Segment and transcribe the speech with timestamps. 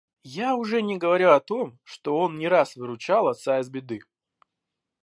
[0.43, 4.01] Я уже не говорю о том, что он не раз выручал отца из беды.